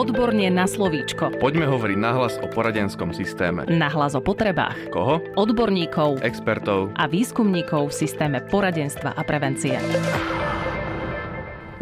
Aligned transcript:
Odborne 0.00 0.48
na 0.48 0.64
slovíčko. 0.64 1.36
Poďme 1.44 1.68
hovoriť 1.68 1.98
nahlas 2.00 2.40
o 2.40 2.48
poradenskom 2.48 3.12
systéme. 3.12 3.68
Nahlas 3.68 4.16
o 4.16 4.24
potrebách. 4.24 4.88
Koho? 4.88 5.20
Odborníkov 5.36 6.24
Expertov. 6.24 6.96
a 6.96 7.04
výskumníkov 7.04 7.92
v 7.92 8.08
systéme 8.08 8.40
poradenstva 8.40 9.12
a 9.12 9.20
prevencie. 9.28 9.76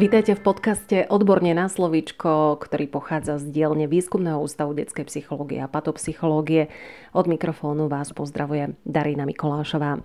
Vítajte 0.02 0.34
v 0.34 0.42
podcaste 0.42 0.96
Odborne 1.06 1.54
na 1.54 1.70
slovíčko, 1.70 2.58
ktorý 2.58 2.90
pochádza 2.90 3.38
z 3.38 3.54
dielne 3.54 3.86
Výskumného 3.86 4.42
ústavu 4.42 4.74
detskej 4.74 5.06
psychológie 5.06 5.62
a 5.62 5.70
patopsychológie. 5.70 6.74
Od 7.14 7.30
mikrofónu 7.30 7.86
vás 7.86 8.10
pozdravuje 8.10 8.74
Darina 8.82 9.30
Mikolášová. 9.30 10.02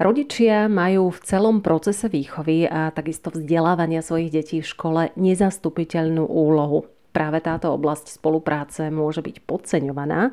Rodičia 0.00 0.64
majú 0.64 1.12
v 1.12 1.20
celom 1.28 1.60
procese 1.60 2.08
výchovy 2.08 2.72
a 2.72 2.88
takisto 2.88 3.28
vzdelávania 3.28 4.00
svojich 4.00 4.32
detí 4.32 4.64
v 4.64 4.70
škole 4.72 5.02
nezastupiteľnú 5.20 6.24
úlohu. 6.24 6.88
Práve 7.10 7.42
táto 7.42 7.74
oblasť 7.74 8.16
spolupráce 8.18 8.86
môže 8.88 9.20
byť 9.20 9.36
podceňovaná 9.42 10.30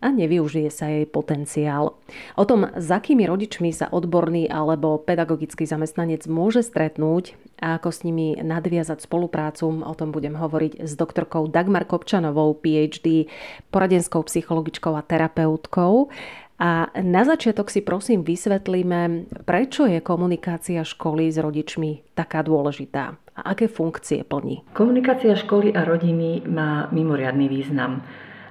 a 0.00 0.12
nevyužije 0.12 0.68
sa 0.68 0.92
jej 0.92 1.08
potenciál. 1.08 1.96
O 2.36 2.44
tom, 2.44 2.68
s 2.68 2.88
akými 2.92 3.24
rodičmi 3.24 3.72
sa 3.72 3.88
odborný 3.88 4.44
alebo 4.44 5.00
pedagogický 5.00 5.64
zamestnanec 5.64 6.28
môže 6.28 6.60
stretnúť 6.60 7.32
a 7.56 7.80
ako 7.80 7.88
s 7.88 8.04
nimi 8.04 8.36
nadviazať 8.36 9.00
spoluprácu, 9.00 9.80
o 9.80 9.94
tom 9.96 10.12
budem 10.12 10.36
hovoriť 10.36 10.84
s 10.84 10.92
doktorkou 11.00 11.48
Dagmar 11.48 11.88
Kopčanovou, 11.88 12.52
PhD, 12.60 13.32
poradenskou 13.72 14.20
psychologičkou 14.28 14.92
a 14.92 15.00
terapeutkou. 15.00 16.12
A 16.56 16.88
na 17.04 17.22
začiatok 17.24 17.68
si 17.68 17.84
prosím 17.84 18.24
vysvetlíme, 18.24 19.28
prečo 19.44 19.84
je 19.84 20.00
komunikácia 20.00 20.80
školy 20.80 21.28
s 21.28 21.36
rodičmi 21.36 22.16
taká 22.16 22.40
dôležitá 22.40 23.20
a 23.36 23.40
aké 23.52 23.68
funkcie 23.68 24.24
plní. 24.24 24.64
Komunikácia 24.72 25.36
školy 25.36 25.76
a 25.76 25.84
rodiny 25.84 26.48
má 26.48 26.88
mimoriadný 26.88 27.52
význam. 27.52 28.00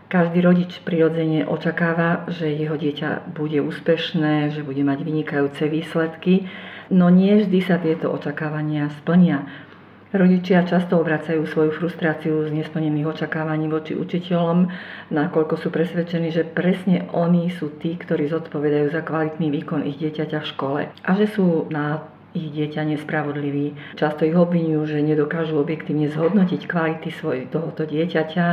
Každý 0.05 0.37
rodič 0.45 0.85
prirodzene 0.85 1.49
očakáva, 1.49 2.29
že 2.29 2.45
jeho 2.53 2.77
dieťa 2.77 3.33
bude 3.33 3.57
úspešné, 3.57 4.53
že 4.53 4.61
bude 4.61 4.85
mať 4.85 5.01
vynikajúce 5.01 5.65
výsledky, 5.65 6.45
no 6.93 7.09
nie 7.09 7.41
vždy 7.41 7.59
sa 7.65 7.81
tieto 7.81 8.13
očakávania 8.13 8.93
splnia. 9.01 9.64
Rodičia 10.15 10.63
často 10.63 10.95
obracajú 10.95 11.43
svoju 11.43 11.75
frustráciu 11.75 12.47
z 12.47 12.55
nesplnených 12.55 13.19
očakávaní 13.19 13.67
voči 13.67 13.99
učiteľom, 13.99 14.71
nakoľko 15.11 15.59
sú 15.59 15.67
presvedčení, 15.75 16.31
že 16.31 16.47
presne 16.47 17.11
oni 17.11 17.51
sú 17.51 17.75
tí, 17.83 17.99
ktorí 17.99 18.31
zodpovedajú 18.31 18.95
za 18.95 19.03
kvalitný 19.03 19.51
výkon 19.51 19.83
ich 19.83 19.99
dieťaťa 19.99 20.39
v 20.39 20.49
škole 20.55 20.81
a 20.87 21.09
že 21.19 21.27
sú 21.27 21.67
na 21.67 21.99
ich 22.31 22.47
dieťa 22.47 22.95
nespravodliví. 22.95 23.75
Často 23.99 24.23
ich 24.23 24.39
obvinujú, 24.39 24.87
že 24.87 25.03
nedokážu 25.03 25.59
objektívne 25.59 26.07
zhodnotiť 26.07 26.63
kvality 26.63 27.11
svoj, 27.11 27.51
tohoto 27.51 27.83
dieťaťa 27.83 28.47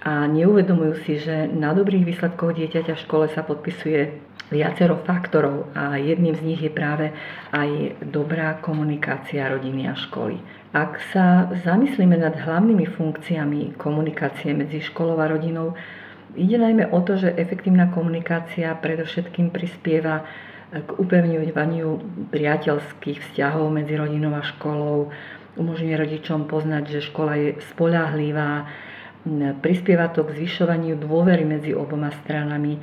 a 0.00 0.12
neuvedomujú 0.26 0.94
si, 1.06 1.22
že 1.22 1.46
na 1.54 1.70
dobrých 1.70 2.02
výsledkoch 2.02 2.50
dieťaťa 2.58 2.98
v 2.98 3.04
škole 3.06 3.26
sa 3.30 3.46
podpisuje 3.46 4.29
viacero 4.50 4.98
faktorov 5.06 5.70
a 5.72 5.96
jedným 5.96 6.34
z 6.34 6.42
nich 6.42 6.60
je 6.60 6.70
práve 6.70 7.14
aj 7.54 8.02
dobrá 8.10 8.58
komunikácia 8.58 9.46
rodiny 9.46 9.86
a 9.86 9.94
školy. 9.94 10.42
Ak 10.70 11.02
sa 11.10 11.50
zamyslíme 11.66 12.18
nad 12.18 12.34
hlavnými 12.34 12.86
funkciami 12.86 13.78
komunikácie 13.78 14.54
medzi 14.54 14.82
školou 14.82 15.18
a 15.18 15.30
rodinou, 15.30 15.74
ide 16.34 16.58
najmä 16.58 16.90
o 16.90 16.98
to, 17.02 17.18
že 17.18 17.34
efektívna 17.34 17.90
komunikácia 17.90 18.74
predovšetkým 18.78 19.50
prispieva 19.50 20.26
k 20.70 20.88
upevňovaniu 20.94 21.88
priateľských 22.30 23.18
vzťahov 23.18 23.74
medzi 23.74 23.98
rodinou 23.98 24.38
a 24.38 24.46
školou, 24.46 25.10
umožňuje 25.58 25.94
rodičom 25.98 26.46
poznať, 26.46 26.84
že 26.86 27.06
škola 27.10 27.34
je 27.34 27.48
spolahlivá, 27.74 28.70
Prispieva 29.60 30.08
to 30.08 30.24
k 30.24 30.32
zvyšovaniu 30.32 30.96
dôvery 30.96 31.44
medzi 31.44 31.76
oboma 31.76 32.08
stranami. 32.24 32.80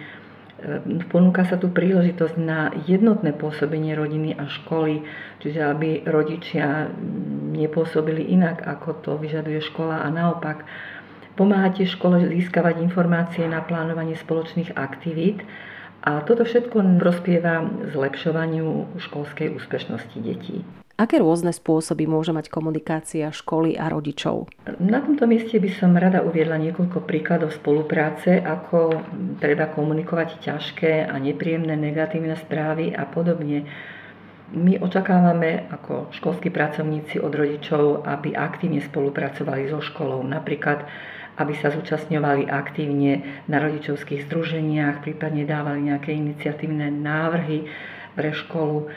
Ponúka 1.14 1.46
sa 1.46 1.62
tu 1.62 1.70
príležitosť 1.70 2.36
na 2.42 2.74
jednotné 2.90 3.30
pôsobenie 3.38 3.94
rodiny 3.94 4.34
a 4.34 4.50
školy, 4.50 5.06
čiže 5.38 5.62
aby 5.62 6.02
rodičia 6.10 6.90
nepôsobili 7.54 8.26
inak, 8.34 8.66
ako 8.66 8.90
to 9.06 9.12
vyžaduje 9.22 9.62
škola 9.62 10.02
a 10.02 10.10
naopak. 10.10 10.66
Pomáha 11.38 11.70
tiež 11.70 11.94
škole 12.02 12.26
získavať 12.26 12.82
informácie 12.82 13.46
na 13.46 13.62
plánovanie 13.62 14.18
spoločných 14.18 14.74
aktivít 14.74 15.46
a 16.02 16.26
toto 16.26 16.42
všetko 16.42 16.98
prospieva 16.98 17.62
zlepšovaniu 17.94 18.98
školskej 18.98 19.54
úspešnosti 19.54 20.18
detí. 20.18 20.66
Aké 20.98 21.22
rôzne 21.22 21.54
spôsoby 21.54 22.10
môže 22.10 22.34
mať 22.34 22.50
komunikácia 22.50 23.30
školy 23.30 23.78
a 23.78 23.86
rodičov? 23.86 24.50
Na 24.82 24.98
tomto 24.98 25.30
mieste 25.30 25.62
by 25.62 25.70
som 25.78 25.94
rada 25.94 26.26
uviedla 26.26 26.58
niekoľko 26.58 27.06
príkladov 27.06 27.54
spolupráce, 27.54 28.42
ako 28.42 29.06
treba 29.38 29.70
komunikovať 29.70 30.42
ťažké 30.42 31.06
a 31.06 31.14
nepríjemné 31.22 31.78
negatívne 31.78 32.34
správy 32.34 32.98
a 32.98 33.06
podobne. 33.06 33.70
My 34.58 34.82
očakávame 34.82 35.70
ako 35.70 36.10
školskí 36.18 36.50
pracovníci 36.50 37.22
od 37.22 37.30
rodičov, 37.30 38.02
aby 38.02 38.34
aktívne 38.34 38.82
spolupracovali 38.82 39.70
so 39.70 39.78
školou. 39.78 40.26
Napríklad 40.26 40.82
aby 41.38 41.54
sa 41.54 41.70
zúčastňovali 41.70 42.50
aktívne 42.50 43.46
na 43.46 43.62
rodičovských 43.62 44.26
združeniach, 44.26 45.06
prípadne 45.06 45.46
dávali 45.46 45.94
nejaké 45.94 46.10
iniciatívne 46.10 46.90
návrhy 46.90 47.70
pre 48.18 48.34
školu 48.34 48.90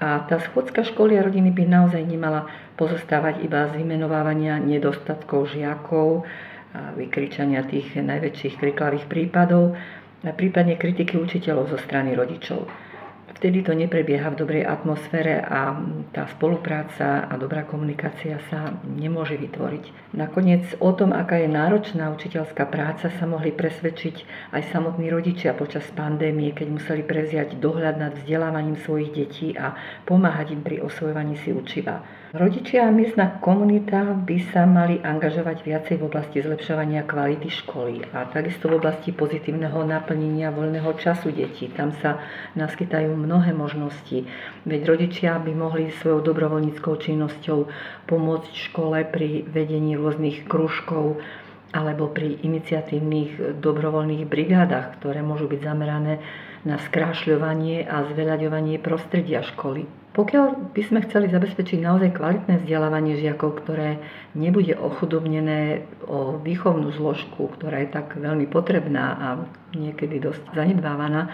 a 0.00 0.24
tá 0.24 0.40
schôdzka 0.40 0.80
školy 0.82 1.20
a 1.20 1.22
rodiny 1.22 1.52
by 1.52 1.68
naozaj 1.68 2.00
nemala 2.00 2.48
pozostávať 2.80 3.44
iba 3.44 3.68
z 3.68 3.84
vymenovávania 3.84 4.56
nedostatkov 4.56 5.52
žiakov, 5.52 6.24
a 6.70 6.96
vykričania 6.96 7.66
tých 7.68 8.00
najväčších 8.00 8.56
kriklavých 8.56 9.04
prípadov, 9.06 9.76
a 10.24 10.32
prípadne 10.32 10.80
kritiky 10.80 11.20
učiteľov 11.20 11.72
zo 11.72 11.78
strany 11.80 12.16
rodičov 12.16 12.89
vtedy 13.38 13.62
to 13.62 13.72
neprebieha 13.76 14.30
v 14.32 14.38
dobrej 14.38 14.64
atmosfére 14.66 15.42
a 15.42 15.76
tá 16.10 16.26
spolupráca 16.34 17.26
a 17.26 17.34
dobrá 17.38 17.66
komunikácia 17.66 18.38
sa 18.50 18.74
nemôže 18.84 19.38
vytvoriť. 19.38 20.14
Nakoniec 20.14 20.76
o 20.82 20.90
tom, 20.90 21.14
aká 21.14 21.38
je 21.38 21.48
náročná 21.50 22.10
učiteľská 22.14 22.66
práca, 22.66 23.10
sa 23.10 23.24
mohli 23.26 23.54
presvedčiť 23.54 24.16
aj 24.54 24.62
samotní 24.74 25.08
rodičia 25.08 25.54
počas 25.54 25.86
pandémie, 25.94 26.50
keď 26.52 26.66
museli 26.70 27.02
prevziať 27.06 27.58
dohľad 27.58 27.96
nad 27.96 28.12
vzdelávaním 28.18 28.78
svojich 28.82 29.10
detí 29.14 29.48
a 29.54 29.74
pomáhať 30.04 30.54
im 30.54 30.62
pri 30.62 30.82
osvojovaní 30.82 31.38
si 31.40 31.54
učiva. 31.54 32.19
Rodičia 32.30 32.86
a 32.86 32.94
miestna 32.94 33.42
komunita 33.42 34.06
by 34.14 34.54
sa 34.54 34.62
mali 34.62 35.02
angažovať 35.02 35.66
viacej 35.66 35.98
v 35.98 36.06
oblasti 36.06 36.38
zlepšovania 36.38 37.02
kvality 37.02 37.50
školy 37.50 38.06
a 38.14 38.22
takisto 38.30 38.70
v 38.70 38.78
oblasti 38.78 39.10
pozitívneho 39.10 39.82
naplnenia 39.82 40.54
voľného 40.54 40.94
času 40.94 41.34
detí. 41.34 41.66
Tam 41.74 41.90
sa 41.98 42.22
naskytajú 42.54 43.18
mnohé 43.18 43.50
možnosti, 43.50 44.30
veď 44.62 44.80
rodičia 44.86 45.42
by 45.42 45.50
mohli 45.58 45.90
svojou 45.98 46.22
dobrovoľníckou 46.30 46.94
činnosťou 47.02 47.66
pomôcť 48.06 48.52
škole 48.70 49.10
pri 49.10 49.42
vedení 49.50 49.98
rôznych 49.98 50.46
kružkov 50.46 51.18
alebo 51.74 52.14
pri 52.14 52.46
iniciatívnych 52.46 53.58
dobrovoľných 53.58 54.22
brigádach, 54.30 55.02
ktoré 55.02 55.26
môžu 55.26 55.50
byť 55.50 55.66
zamerané 55.66 56.22
na 56.62 56.78
skrášľovanie 56.78 57.90
a 57.90 58.06
zveľaďovanie 58.06 58.78
prostredia 58.78 59.42
školy. 59.42 59.90
Pokiaľ 60.20 60.76
by 60.76 60.82
sme 60.84 61.00
chceli 61.08 61.32
zabezpečiť 61.32 61.80
naozaj 61.80 62.12
kvalitné 62.12 62.60
vzdelávanie 62.60 63.16
žiakov, 63.24 63.64
ktoré 63.64 63.96
nebude 64.36 64.76
ochudobnené 64.76 65.88
o 66.04 66.36
výchovnú 66.36 66.92
zložku, 66.92 67.48
ktorá 67.56 67.80
je 67.80 67.88
tak 67.88 68.20
veľmi 68.20 68.44
potrebná 68.52 69.16
a 69.16 69.28
niekedy 69.72 70.20
dosť 70.20 70.52
zanedbávaná, 70.52 71.32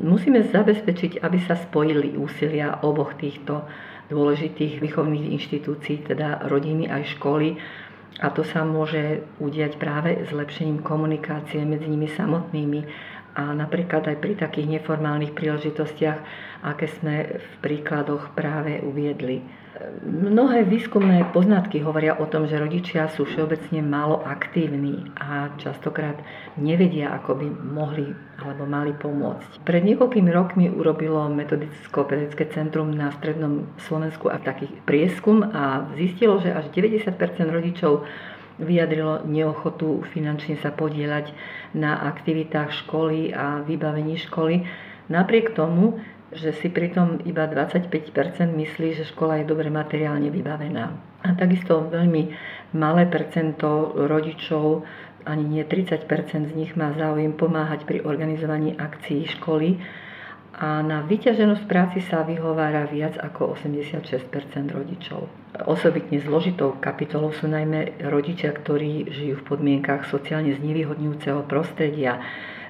musíme 0.00 0.40
zabezpečiť, 0.40 1.20
aby 1.20 1.36
sa 1.44 1.60
spojili 1.60 2.16
úsilia 2.16 2.80
oboch 2.80 3.12
týchto 3.20 3.68
dôležitých 4.08 4.80
výchovných 4.80 5.28
inštitúcií, 5.36 6.08
teda 6.08 6.48
rodiny 6.48 6.88
aj 6.88 7.12
školy. 7.20 7.60
A 8.24 8.32
to 8.32 8.40
sa 8.40 8.64
môže 8.64 9.20
udiať 9.36 9.76
práve 9.76 10.24
zlepšením 10.32 10.80
komunikácie 10.80 11.60
medzi 11.68 11.92
nimi 11.92 12.08
samotnými 12.08 12.80
a 13.38 13.54
napríklad 13.54 14.02
aj 14.10 14.18
pri 14.18 14.34
takých 14.34 14.66
neformálnych 14.66 15.30
príležitostiach, 15.30 16.18
aké 16.66 16.90
sme 16.90 17.38
v 17.38 17.52
príkladoch 17.62 18.34
práve 18.34 18.82
uviedli. 18.82 19.46
Mnohé 20.02 20.66
výskumné 20.66 21.30
poznatky 21.30 21.78
hovoria 21.86 22.18
o 22.18 22.26
tom, 22.26 22.50
že 22.50 22.58
rodičia 22.58 23.06
sú 23.14 23.22
všeobecne 23.22 23.78
málo 23.78 24.18
aktívni 24.26 25.06
a 25.14 25.54
častokrát 25.54 26.18
nevedia, 26.58 27.14
ako 27.14 27.38
by 27.38 27.46
mohli 27.46 28.10
alebo 28.42 28.66
mali 28.66 28.90
pomôcť. 28.98 29.62
Pred 29.62 29.82
niekoľkými 29.86 30.30
rokmi 30.34 30.66
urobilo 30.66 31.30
metodicko-pedagogické 31.30 32.50
centrum 32.50 32.90
na 32.90 33.14
strednom 33.14 33.70
Slovensku 33.86 34.26
a 34.26 34.42
taký 34.42 34.66
prieskum 34.82 35.46
a 35.46 35.86
zistilo, 35.94 36.42
že 36.42 36.50
až 36.50 36.66
90% 36.74 37.14
rodičov 37.46 38.02
vyjadrilo 38.58 39.24
neochotu 39.24 40.02
finančne 40.10 40.58
sa 40.58 40.74
podielať 40.74 41.30
na 41.74 41.98
aktivitách 42.10 42.74
školy 42.84 43.32
a 43.34 43.62
vybavení 43.62 44.18
školy. 44.18 44.66
Napriek 45.08 45.54
tomu, 45.54 45.98
že 46.28 46.52
si 46.52 46.68
pritom 46.68 47.24
iba 47.24 47.48
25% 47.48 47.88
myslí, 48.52 48.88
že 49.00 49.08
škola 49.08 49.40
je 49.40 49.48
dobre 49.48 49.72
materiálne 49.72 50.28
vybavená. 50.28 50.92
A 51.24 51.28
takisto 51.32 51.88
veľmi 51.88 52.28
malé 52.76 53.08
percento 53.08 53.96
rodičov, 53.96 54.84
ani 55.24 55.44
nie 55.44 55.64
30% 55.64 56.04
z 56.48 56.52
nich 56.52 56.76
má 56.76 56.92
záujem 56.92 57.32
pomáhať 57.32 57.88
pri 57.88 58.04
organizovaní 58.04 58.76
akcií 58.76 59.24
školy 59.40 59.80
a 60.58 60.82
na 60.82 61.06
vyťaženosť 61.06 61.64
práci 61.70 62.02
sa 62.02 62.26
vyhovára 62.26 62.90
viac 62.90 63.14
ako 63.14 63.54
86% 63.54 64.10
rodičov. 64.74 65.30
Osobitne 65.70 66.18
zložitou 66.18 66.74
kapitolou 66.82 67.30
sú 67.30 67.46
najmä 67.46 68.02
rodičia, 68.10 68.50
ktorí 68.50 69.06
žijú 69.06 69.38
v 69.38 69.46
podmienkach 69.54 70.10
sociálne 70.10 70.58
znevýhodňujúceho 70.58 71.46
prostredia. 71.46 72.18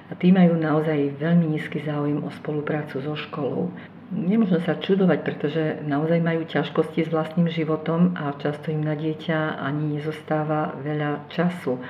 A 0.09 0.13
tí 0.13 0.29
majú 0.29 0.53
naozaj 0.53 1.17
veľmi 1.17 1.57
nízky 1.57 1.81
záujem 1.81 2.21
o 2.21 2.29
spoluprácu 2.29 3.01
so 3.01 3.17
školou. 3.17 3.73
Nemôžno 4.13 4.61
sa 4.61 4.77
čudovať, 4.77 5.19
pretože 5.25 5.81
naozaj 5.85 6.21
majú 6.21 6.45
ťažkosti 6.45 7.05
s 7.05 7.13
vlastným 7.13 7.49
životom 7.49 8.13
a 8.13 8.37
často 8.37 8.69
im 8.69 8.85
na 8.85 8.93
dieťa 8.93 9.61
ani 9.65 9.97
nezostáva 9.97 10.77
veľa 10.81 11.29
času. 11.33 11.81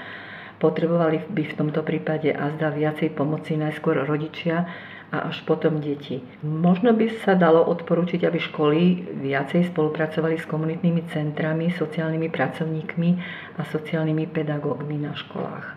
Potrebovali 0.59 1.23
by 1.31 1.43
v 1.43 1.57
tomto 1.57 1.81
prípade 1.87 2.35
azda 2.35 2.69
viacej 2.69 3.15
pomoci 3.15 3.55
najskôr 3.55 4.03
rodičia, 4.03 4.67
a 5.09 5.33
až 5.33 5.41
potom 5.41 5.81
deti. 5.81 6.21
Možno 6.45 6.93
by 6.93 7.25
sa 7.25 7.33
dalo 7.33 7.65
odporučiť, 7.65 8.21
aby 8.29 8.37
školy 8.37 8.81
viacej 9.25 9.73
spolupracovali 9.73 10.37
s 10.37 10.45
komunitnými 10.45 11.09
centrami, 11.09 11.73
sociálnymi 11.73 12.29
pracovníkmi 12.29 13.09
a 13.57 13.61
sociálnymi 13.65 14.25
pedagógmi 14.29 15.01
na 15.01 15.17
školách. 15.17 15.67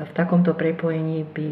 V 0.00 0.10
takomto 0.16 0.56
prepojení 0.56 1.28
by 1.28 1.48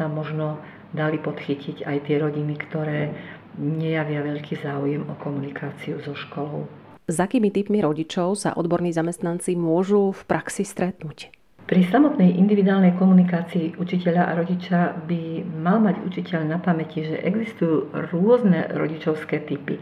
sa 0.00 0.08
možno 0.08 0.56
dali 0.96 1.20
podchytiť 1.20 1.84
aj 1.84 1.96
tie 2.08 2.16
rodiny, 2.16 2.56
ktoré 2.56 3.12
nejavia 3.60 4.24
veľký 4.24 4.56
záujem 4.64 5.04
o 5.04 5.14
komunikáciu 5.20 6.00
so 6.00 6.16
školou. 6.16 6.64
S 7.10 7.18
akými 7.18 7.50
typmi 7.50 7.82
rodičov 7.82 8.38
sa 8.38 8.54
odborní 8.54 8.94
zamestnanci 8.94 9.58
môžu 9.58 10.14
v 10.14 10.22
praxi 10.24 10.62
stretnúť? 10.62 11.39
Pri 11.66 11.86
samotnej 11.86 12.34
individuálnej 12.34 12.98
komunikácii 12.98 13.78
učiteľa 13.78 14.30
a 14.30 14.36
rodiča 14.38 14.78
by 15.06 15.22
mal 15.60 15.78
mať 15.78 16.02
učiteľ 16.02 16.40
na 16.48 16.58
pamäti, 16.58 17.06
že 17.06 17.20
existujú 17.22 17.92
rôzne 18.10 18.70
rodičovské 18.74 19.44
typy 19.46 19.78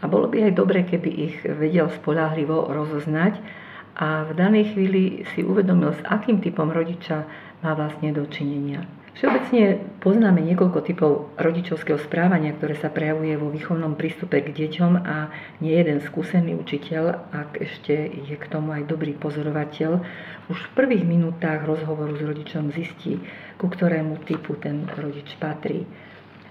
a 0.00 0.08
bolo 0.08 0.32
by 0.32 0.48
aj 0.48 0.52
dobre, 0.56 0.84
keby 0.88 1.10
ich 1.12 1.36
vedel 1.44 1.92
spolahlivo 1.92 2.72
rozoznať 2.72 3.36
a 4.00 4.24
v 4.24 4.32
danej 4.32 4.72
chvíli 4.72 5.28
si 5.36 5.44
uvedomil, 5.44 5.92
s 5.92 6.02
akým 6.08 6.40
typom 6.40 6.72
rodiča 6.72 7.28
má 7.60 7.76
vlastne 7.76 8.16
dočinenia. 8.16 8.99
Všeobecne 9.10 9.82
poznáme 9.98 10.38
niekoľko 10.38 10.78
typov 10.86 11.34
rodičovského 11.34 11.98
správania, 11.98 12.54
ktoré 12.54 12.78
sa 12.78 12.94
prejavuje 12.94 13.34
vo 13.34 13.50
výchovnom 13.50 13.98
prístupe 13.98 14.38
k 14.38 14.54
deťom 14.54 14.92
a 15.02 15.34
nie 15.58 15.74
jeden 15.74 15.98
skúsený 15.98 16.54
učiteľ, 16.54 17.34
ak 17.34 17.58
ešte 17.58 17.92
je 18.06 18.36
k 18.38 18.46
tomu 18.46 18.70
aj 18.70 18.86
dobrý 18.86 19.18
pozorovateľ, 19.18 19.90
už 20.46 20.58
v 20.62 20.74
prvých 20.78 21.02
minútach 21.02 21.66
rozhovoru 21.66 22.14
s 22.14 22.22
rodičom 22.22 22.70
zistí, 22.70 23.18
ku 23.58 23.66
ktorému 23.66 24.22
typu 24.22 24.54
ten 24.54 24.86
rodič 24.94 25.34
patrí. 25.42 25.84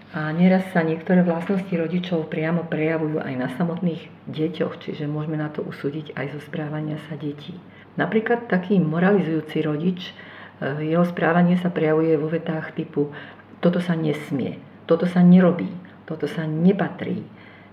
A 0.10 0.34
nieraz 0.34 0.68
sa 0.74 0.82
niektoré 0.82 1.22
vlastnosti 1.22 1.70
rodičov 1.70 2.34
priamo 2.34 2.66
prejavujú 2.66 3.22
aj 3.22 3.34
na 3.40 3.48
samotných 3.56 4.10
deťoch, 4.28 4.82
čiže 4.82 5.06
môžeme 5.06 5.38
na 5.38 5.54
to 5.54 5.62
usúdiť 5.62 6.18
aj 6.18 6.34
zo 6.34 6.40
správania 6.50 6.98
sa 7.08 7.16
detí. 7.16 7.56
Napríklad 7.94 8.50
taký 8.50 8.82
moralizujúci 8.82 9.62
rodič 9.62 10.12
jeho 10.60 11.08
správanie 11.08 11.56
sa 11.56 11.72
prejavuje 11.72 12.20
vo 12.20 12.28
vetách 12.28 12.76
typu 12.76 13.12
toto 13.60 13.84
sa 13.84 13.96
nesmie, 13.96 14.60
toto 14.88 15.04
sa 15.04 15.20
nerobí, 15.20 15.68
toto 16.08 16.26
sa 16.26 16.48
nepatrí. 16.48 17.24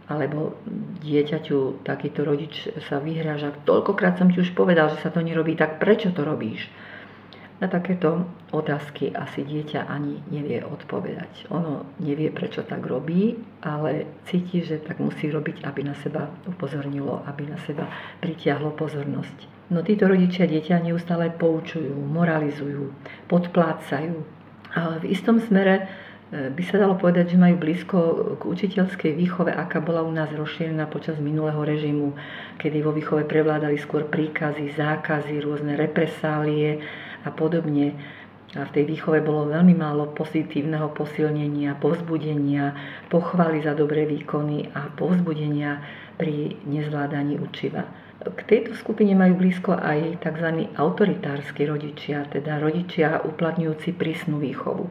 Alebo 0.06 0.55
dieťaťu 1.03 1.83
takýto 1.83 2.23
rodič 2.23 2.71
sa 2.87 3.03
vyhráža, 3.03 3.50
toľkokrát 3.67 4.23
som 4.23 4.31
ti 4.31 4.38
už 4.38 4.55
povedal, 4.55 4.87
že 4.94 5.03
sa 5.03 5.11
to 5.11 5.19
nerobí, 5.19 5.59
tak 5.59 5.83
prečo 5.83 6.15
to 6.15 6.23
robíš? 6.23 6.71
Na 7.59 7.67
takéto 7.67 8.29
otázky 8.55 9.11
asi 9.17 9.43
dieťa 9.43 9.88
ani 9.88 10.23
nevie 10.31 10.62
odpovedať. 10.62 11.50
Ono 11.50 11.88
nevie, 11.99 12.31
prečo 12.31 12.62
tak 12.62 12.87
robí, 12.87 13.35
ale 13.65 14.23
cíti, 14.29 14.62
že 14.62 14.79
tak 14.79 15.03
musí 15.03 15.27
robiť, 15.27 15.65
aby 15.67 15.81
na 15.83 15.97
seba 15.99 16.31
upozornilo, 16.47 17.25
aby 17.27 17.49
na 17.49 17.59
seba 17.65 17.88
pritiahlo 18.23 18.77
pozornosť. 18.77 19.56
No 19.66 19.82
títo 19.82 20.06
rodičia 20.06 20.46
dieťa 20.46 20.78
neustále 20.78 21.26
poučujú, 21.34 21.90
moralizujú, 21.90 22.94
podplácajú. 23.26 24.14
Ale 24.78 24.94
v 25.02 25.10
istom 25.10 25.42
smere 25.42 25.74
e, 26.30 26.54
by 26.54 26.62
sa 26.62 26.78
dalo 26.78 26.94
povedať, 26.94 27.34
že 27.34 27.42
majú 27.42 27.58
blízko 27.58 27.98
k 28.38 28.42
učiteľskej 28.46 29.18
výchove, 29.18 29.50
aká 29.50 29.82
bola 29.82 30.06
u 30.06 30.12
nás 30.14 30.30
rozšírená 30.30 30.86
počas 30.86 31.18
minulého 31.18 31.58
režimu, 31.58 32.14
kedy 32.62 32.78
vo 32.78 32.94
výchove 32.94 33.26
prevládali 33.26 33.74
skôr 33.82 34.06
príkazy, 34.06 34.70
zákazy, 34.78 35.42
rôzne 35.42 35.74
represálie 35.74 36.78
a 37.26 37.34
podobne. 37.34 37.98
A 38.54 38.70
v 38.70 38.70
tej 38.70 38.84
výchove 38.86 39.18
bolo 39.18 39.50
veľmi 39.50 39.74
málo 39.74 40.14
pozitívneho 40.14 40.94
posilnenia, 40.94 41.74
povzbudenia, 41.82 42.70
pochvály 43.10 43.66
za 43.66 43.74
dobré 43.74 44.06
výkony 44.06 44.70
a 44.78 44.94
povzbudenia 44.94 45.82
pri 46.14 46.54
nezvládaní 46.70 47.42
učiva. 47.42 48.06
K 48.16 48.40
tejto 48.48 48.72
skupine 48.80 49.12
majú 49.12 49.36
blízko 49.36 49.76
aj 49.76 50.24
tzv. 50.24 50.72
autoritársky 50.72 51.68
rodičia, 51.68 52.24
teda 52.24 52.56
rodičia 52.56 53.20
uplatňujúci 53.20 53.92
prísnu 53.92 54.40
výchovu. 54.40 54.88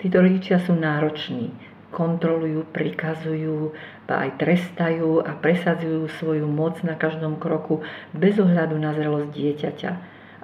Títo 0.00 0.24
rodičia 0.24 0.56
sú 0.56 0.72
nároční, 0.72 1.52
kontrolujú, 1.92 2.64
prikazujú, 2.72 3.76
aj 4.08 4.40
trestajú 4.40 5.20
a 5.20 5.36
presadzujú 5.36 6.08
svoju 6.16 6.48
moc 6.48 6.80
na 6.80 6.96
každom 6.96 7.36
kroku 7.36 7.84
bez 8.16 8.40
ohľadu 8.40 8.80
na 8.80 8.96
zrelosť 8.96 9.28
dieťaťa 9.36 9.92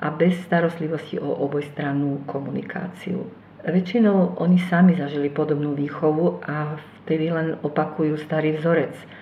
a 0.04 0.06
bez 0.12 0.36
starostlivosti 0.44 1.16
o 1.16 1.32
obojstrannú 1.32 2.28
komunikáciu. 2.28 3.24
Väčšinou 3.64 4.36
oni 4.36 4.60
sami 4.68 5.00
zažili 5.00 5.32
podobnú 5.32 5.72
výchovu 5.72 6.44
a 6.44 6.76
vtedy 7.04 7.32
len 7.32 7.56
opakujú 7.64 8.20
starý 8.20 8.60
vzorec– 8.60 8.92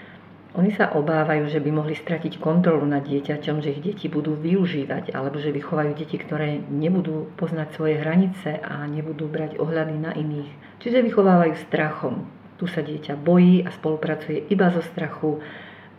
oni 0.51 0.75
sa 0.75 0.91
obávajú, 0.91 1.47
že 1.47 1.63
by 1.63 1.71
mohli 1.71 1.95
stratiť 1.95 2.43
kontrolu 2.43 2.83
nad 2.83 3.07
dieťaťom, 3.07 3.63
že 3.63 3.71
ich 3.71 3.85
deti 3.87 4.07
budú 4.11 4.35
využívať, 4.35 5.15
alebo 5.15 5.39
že 5.39 5.55
vychovajú 5.55 5.95
deti, 5.95 6.19
ktoré 6.19 6.59
nebudú 6.67 7.31
poznať 7.39 7.79
svoje 7.79 8.03
hranice 8.03 8.59
a 8.59 8.83
nebudú 8.91 9.31
brať 9.31 9.63
ohľady 9.63 9.97
na 10.03 10.11
iných. 10.11 10.51
Čiže 10.83 11.07
vychovávajú 11.07 11.55
strachom. 11.71 12.27
Tu 12.59 12.67
sa 12.67 12.83
dieťa 12.83 13.15
bojí 13.15 13.63
a 13.63 13.71
spolupracuje 13.71 14.51
iba 14.51 14.75
zo 14.75 14.83
strachu, 14.83 15.39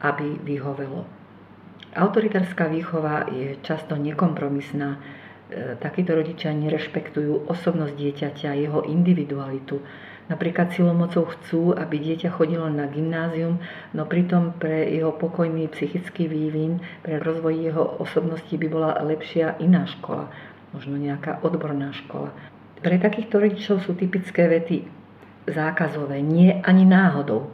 aby 0.03 0.36
vyhovelo. 0.44 1.07
Autoritárska 1.95 2.68
výchova 2.68 3.31
je 3.31 3.56
často 3.63 3.95
nekompromisná. 3.95 4.95
E, 4.95 5.00
takíto 5.80 6.12
rodičia 6.12 6.51
nerešpektujú 6.51 7.48
osobnosť 7.48 7.96
dieťaťa, 7.96 8.60
jeho 8.60 8.84
individualitu 8.84 9.79
Napríklad 10.30 10.72
silomocou 10.72 11.28
chcú, 11.28 11.74
aby 11.75 11.98
dieťa 11.98 12.32
chodilo 12.32 12.70
na 12.70 12.88
gymnázium, 12.88 13.60
no 13.92 14.04
pritom 14.08 14.56
pre 14.56 14.88
jeho 14.88 15.12
pokojný 15.12 15.68
psychický 15.74 16.30
vývin, 16.30 16.80
pre 17.01 17.20
rozvoj 17.20 17.56
jeho 17.58 17.84
osobnosti 18.00 18.54
by 18.54 18.68
bola 18.70 19.01
lepšia 19.01 19.60
iná 19.60 19.90
škola, 19.90 20.32
možno 20.72 20.96
nejaká 20.96 21.42
odborná 21.44 21.92
škola. 22.06 22.32
Pre 22.80 22.96
takýchto 22.98 23.42
rodičov 23.42 23.84
sú 23.84 23.98
typické 23.98 24.48
vety 24.48 24.88
zákazové, 25.50 26.22
nie 26.22 26.63
ani 26.63 26.86
náhodou, 26.86 27.50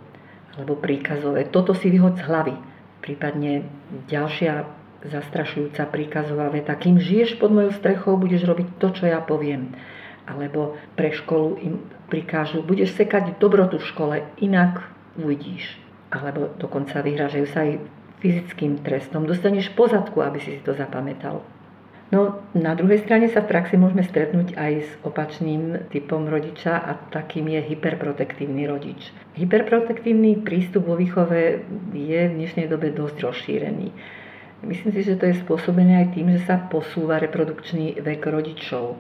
alebo 0.56 0.78
príkazové. 0.78 1.48
Toto 1.50 1.74
si 1.74 1.90
vyhod 1.90 2.20
z 2.20 2.26
hlavy. 2.28 2.56
Prípadne 3.02 3.66
ďalšia 4.10 4.66
zastrašujúca 5.06 5.86
príkazová 5.88 6.50
veta. 6.50 6.74
Kým 6.74 6.98
žiješ 6.98 7.38
pod 7.38 7.54
mojou 7.54 7.72
strechou, 7.74 8.18
budeš 8.18 8.44
robiť 8.44 8.82
to, 8.82 8.88
čo 8.92 9.04
ja 9.06 9.22
poviem 9.22 9.78
alebo 10.28 10.76
pre 11.00 11.16
školu 11.16 11.58
im 11.64 11.80
prikážu, 12.12 12.62
budeš 12.62 12.94
sekať 13.00 13.40
dobrotu 13.40 13.80
v 13.80 13.90
škole, 13.90 14.16
inak 14.44 14.84
uvidíš. 15.16 15.80
Alebo 16.12 16.52
dokonca 16.60 17.00
vyhražajú 17.00 17.48
sa 17.48 17.64
aj 17.64 17.80
fyzickým 18.20 18.84
trestom. 18.84 19.24
Dostaneš 19.24 19.72
pozadku, 19.74 20.20
aby 20.24 20.40
si 20.40 20.60
si 20.60 20.62
to 20.64 20.76
zapamätal. 20.76 21.44
No 22.08 22.40
na 22.56 22.72
druhej 22.72 23.04
strane 23.04 23.28
sa 23.28 23.44
v 23.44 23.52
praxi 23.52 23.76
môžeme 23.76 24.00
stretnúť 24.00 24.56
aj 24.56 24.74
s 24.80 24.90
opačným 25.04 25.92
typom 25.92 26.24
rodiča 26.32 26.80
a 26.80 26.96
takým 27.12 27.52
je 27.52 27.60
hyperprotektívny 27.60 28.64
rodič. 28.64 29.12
Hyperprotektívny 29.36 30.40
prístup 30.40 30.88
vo 30.88 30.96
výchove 30.96 31.68
je 31.92 32.22
v 32.32 32.36
dnešnej 32.40 32.72
dobe 32.72 32.96
dosť 32.96 33.28
rozšírený. 33.28 33.92
Myslím 34.64 34.90
si, 34.96 35.04
že 35.04 35.20
to 35.20 35.28
je 35.28 35.38
spôsobené 35.38 36.08
aj 36.08 36.08
tým, 36.16 36.32
že 36.34 36.48
sa 36.48 36.58
posúva 36.58 37.20
reprodukčný 37.20 38.00
vek 38.00 38.24
rodičov 38.24 38.98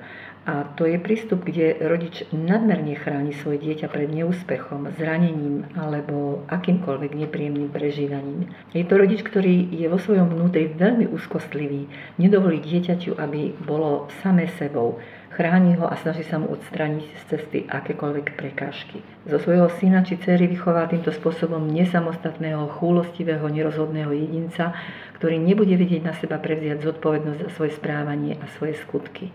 A 0.48 0.63
to 0.80 0.88
je 0.88 0.96
prístup, 0.96 1.44
kde 1.44 1.75
rodič 1.75 2.24
nadmerne 2.32 2.96
chráni 2.96 3.36
svoje 3.36 3.60
dieťa 3.68 3.92
pred 3.92 4.08
neúspechom, 4.08 4.96
zranením 4.96 5.68
alebo 5.75 6.48
akýmkoľvek 6.48 7.20
nepríjemným 7.20 7.68
prežívaním. 7.68 8.48
Je 8.72 8.88
to 8.88 8.96
rodič, 8.96 9.27
ktorý 9.27 9.68
je 9.75 9.92
vo 9.92 10.00
svojom 10.00 10.32
vnútri 10.32 10.72
veľmi 10.72 11.12
úzkostlivý, 11.12 11.92
nedovolí 12.16 12.63
dieťaťu, 12.63 13.20
aby 13.20 13.60
bolo 13.60 14.08
samé 14.24 14.48
sebou, 14.56 15.04
chráni 15.36 15.75
ho 15.75 15.84
a 15.84 16.00
snaží 16.00 16.24
sa 16.24 16.39
mu 16.39 16.48
odstrániť 16.56 17.04
z 17.04 17.22
cesty 17.27 17.60
akékoľvek 17.68 18.39
prekážky. 18.39 19.04
Zo 19.27 19.44
svojho 19.44 19.68
syna 19.84 20.08
či 20.08 20.16
dcery 20.16 20.48
vychová 20.48 20.88
týmto 20.88 21.12
spôsobom 21.12 21.68
nesamostatného, 21.75 22.72
chúlostivého, 22.80 23.44
nerozhodného 23.51 24.16
jedinca, 24.16 24.72
ktorý 25.20 25.44
nebude 25.44 25.75
vedieť 25.75 26.08
na 26.08 26.16
seba 26.16 26.39
prevziať 26.39 26.88
zodpovednosť 26.88 27.39
za 27.44 27.50
svoje 27.51 27.75
správanie 27.75 28.39
a 28.39 28.48
svoje 28.56 28.80
skutky. 28.80 29.27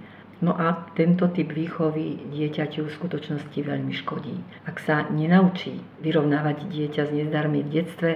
No 0.42 0.58
a 0.58 0.90
tento 0.98 1.30
typ 1.30 1.54
výchovy 1.54 2.34
dieťaťu 2.34 2.90
v 2.90 2.96
skutočnosti 2.98 3.54
veľmi 3.54 3.94
škodí. 3.94 4.42
Ak 4.66 4.82
sa 4.82 5.06
nenaučí 5.06 5.78
vyrovnávať 6.02 6.66
dieťa 6.66 7.02
s 7.06 7.14
nezdarmi 7.14 7.62
v 7.62 7.70
detstve, 7.70 8.10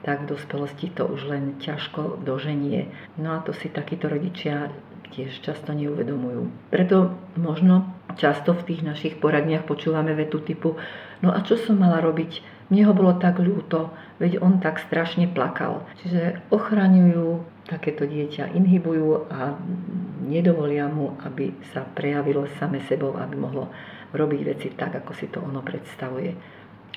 tak 0.00 0.24
v 0.24 0.32
dospelosti 0.32 0.88
to 0.96 1.04
už 1.04 1.28
len 1.28 1.60
ťažko 1.60 2.24
doženie. 2.24 2.88
No 3.20 3.36
a 3.36 3.44
to 3.44 3.52
si 3.52 3.68
takíto 3.68 4.08
rodičia 4.08 4.72
tiež 5.12 5.36
často 5.44 5.76
neuvedomujú. 5.76 6.72
Preto 6.72 7.12
možno 7.36 7.92
často 8.16 8.56
v 8.56 8.72
tých 8.72 8.80
našich 8.80 9.14
poradniach 9.20 9.68
počúvame 9.68 10.16
vetu 10.16 10.40
typu 10.40 10.80
no 11.20 11.28
a 11.32 11.44
čo 11.44 11.60
som 11.60 11.76
mala 11.76 12.00
robiť? 12.00 12.55
Mne 12.66 12.82
ho 12.86 12.92
bolo 12.92 13.14
tak 13.22 13.38
ľúto, 13.38 13.94
veď 14.18 14.42
on 14.42 14.58
tak 14.58 14.82
strašne 14.82 15.30
plakal. 15.30 15.86
Čiže 16.02 16.50
ochraňujú 16.50 17.46
takéto 17.66 18.06
dieťa, 18.06 18.54
inhibujú 18.54 19.30
a 19.30 19.54
nedovolia 20.26 20.90
mu, 20.90 21.14
aby 21.22 21.54
sa 21.70 21.86
prejavilo 21.86 22.46
same 22.58 22.82
sebou, 22.86 23.14
aby 23.18 23.38
mohlo 23.38 23.70
robiť 24.14 24.40
veci 24.46 24.68
tak, 24.74 24.98
ako 24.98 25.12
si 25.14 25.26
to 25.30 25.42
ono 25.42 25.62
predstavuje. 25.62 26.34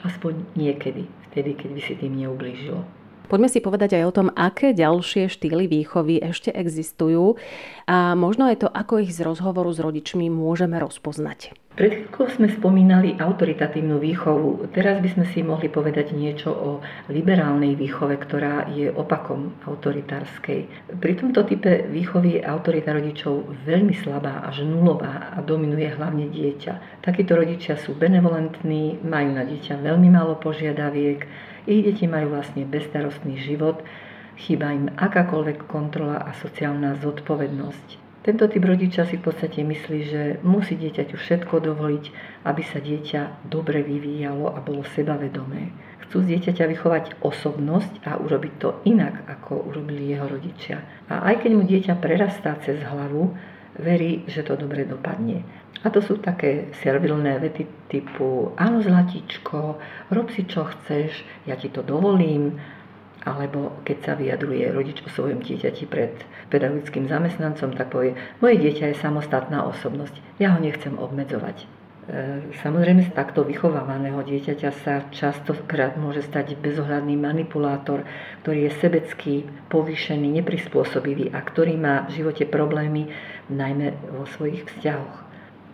Aspoň 0.05 0.57
niekedy, 0.57 1.05
vtedy, 1.29 1.53
keď 1.53 1.69
by 1.75 1.81
si 1.81 1.93
tým 1.97 2.13
neublížilo. 2.17 2.98
Poďme 3.29 3.45
si 3.45 3.61
povedať 3.61 4.01
aj 4.01 4.03
o 4.09 4.15
tom, 4.15 4.27
aké 4.33 4.73
ďalšie 4.73 5.29
štýly 5.29 5.69
výchovy 5.69 6.17
ešte 6.17 6.49
existujú 6.49 7.37
a 7.85 8.17
možno 8.17 8.49
aj 8.49 8.65
to, 8.65 8.67
ako 8.73 9.05
ich 9.05 9.13
z 9.13 9.21
rozhovoru 9.21 9.69
s 9.69 9.77
rodičmi 9.77 10.33
môžeme 10.33 10.81
rozpoznať. 10.81 11.53
Pred 11.77 12.09
chvíľkou 12.09 12.25
sme 12.27 12.49
spomínali 12.49 13.15
autoritatívnu 13.21 14.01
výchovu. 14.01 14.67
Teraz 14.73 14.99
by 14.99 15.13
sme 15.13 15.25
si 15.29 15.45
mohli 15.45 15.69
povedať 15.69 16.11
niečo 16.11 16.51
o 16.51 16.69
liberálnej 17.07 17.77
výchove, 17.77 18.17
ktorá 18.17 18.67
je 18.73 18.89
opakom 18.91 19.55
autoritárskej. 19.63 20.65
Pri 20.97 21.13
tomto 21.15 21.45
type 21.45 21.87
výchovy 21.87 22.41
je 22.41 22.43
autorita 22.43 22.91
rodičov 22.91 23.45
veľmi 23.63 23.95
slabá 23.95 24.43
až 24.43 24.65
nulová 24.65 25.37
a 25.37 25.39
dominuje 25.45 25.87
hlavne 25.93 26.27
dieťa. 26.33 27.05
Takíto 27.05 27.37
rodičia 27.37 27.77
sú 27.77 27.93
benevolentní, 27.93 28.99
majú 29.05 29.37
na 29.37 29.45
dieťa 29.45 29.79
veľmi 29.79 30.09
málo 30.11 30.35
požiadaviek, 30.41 31.29
ich 31.67 31.83
deti 31.83 32.05
majú 32.07 32.35
vlastne 32.37 32.63
bezstarostný 32.63 33.41
život, 33.41 33.83
chýba 34.39 34.71
im 34.71 34.87
akákoľvek 34.95 35.67
kontrola 35.67 36.23
a 36.23 36.31
sociálna 36.31 36.95
zodpovednosť. 37.03 38.09
Tento 38.19 38.51
typ 38.51 38.63
rodiča 38.67 39.07
si 39.07 39.15
v 39.15 39.31
podstate 39.31 39.63
myslí, 39.63 39.99
že 40.03 40.21
musí 40.43 40.75
dieťaťu 40.75 41.15
všetko 41.15 41.63
dovoliť, 41.63 42.05
aby 42.43 42.63
sa 42.67 42.83
dieťa 42.83 43.47
dobre 43.47 43.79
vyvíjalo 43.79 44.51
a 44.51 44.59
bolo 44.59 44.83
sebavedomé. 44.91 45.71
Chcú 46.03 46.27
z 46.27 46.35
dieťaťa 46.35 46.65
vychovať 46.67 47.05
osobnosť 47.23 48.03
a 48.03 48.19
urobiť 48.19 48.53
to 48.59 48.69
inak, 48.83 49.23
ako 49.23 49.71
urobili 49.71 50.11
jeho 50.11 50.27
rodičia. 50.27 50.83
A 51.07 51.31
aj 51.31 51.47
keď 51.47 51.51
mu 51.55 51.63
dieťa 51.63 51.95
prerastá 52.01 52.59
cez 52.59 52.83
hlavu, 52.83 53.33
verí, 53.79 54.27
že 54.27 54.43
to 54.43 54.59
dobre 54.59 54.85
dopadne. 54.85 55.43
A 55.79 55.87
to 55.87 56.03
sú 56.03 56.19
také 56.19 56.75
servilné 56.83 57.39
vety 57.39 57.87
typu 57.87 58.51
áno 58.59 58.83
zlatičko, 58.83 59.79
rob 60.11 60.27
si 60.35 60.43
čo 60.43 60.67
chceš, 60.67 61.23
ja 61.47 61.55
ti 61.55 61.71
to 61.71 61.79
dovolím, 61.79 62.59
alebo 63.23 63.79
keď 63.83 63.97
sa 64.03 64.13
vyjadruje 64.15 64.71
rodič 64.71 64.99
o 65.03 65.09
svojom 65.11 65.39
dieťati 65.43 65.83
pred 65.87 66.15
pedagogickým 66.51 67.07
zamestnancom, 67.07 67.75
tak 67.75 67.91
povie, 67.91 68.15
moje 68.43 68.59
dieťa 68.59 68.91
je 68.91 69.01
samostatná 69.01 69.63
osobnosť, 69.67 70.39
ja 70.39 70.55
ho 70.55 70.59
nechcem 70.59 70.95
obmedzovať. 70.95 71.63
E, 71.63 71.67
samozrejme 72.63 73.05
z 73.05 73.11
takto 73.13 73.45
vychovávaného 73.45 74.23
dieťaťa 74.23 74.71
sa 74.81 75.05
častokrát 75.13 75.93
môže 75.99 76.25
stať 76.25 76.57
bezohľadný 76.57 77.13
manipulátor, 77.19 78.01
ktorý 78.41 78.65
je 78.65 78.71
sebecký, 78.81 79.35
povýšený, 79.69 80.41
neprispôsobivý 80.41 81.29
a 81.35 81.39
ktorý 81.43 81.77
má 81.77 82.09
v 82.09 82.23
živote 82.23 82.49
problémy 82.49 83.13
najmä 83.49 83.93
vo 84.13 84.25
svojich 84.29 84.65
vzťahoch. 84.65 85.29